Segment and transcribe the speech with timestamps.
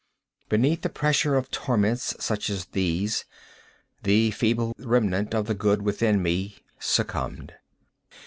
[0.49, 3.23] _Beneath the pressure of torments such as these,
[4.01, 7.53] the feeble remnant of the good within me succumbed.